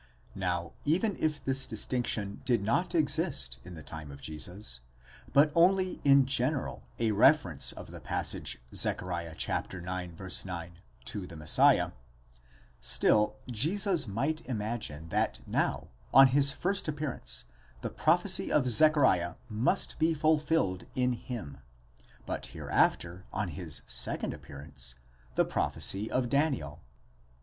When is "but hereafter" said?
22.25-23.25